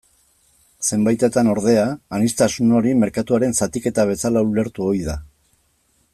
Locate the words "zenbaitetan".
0.95-1.49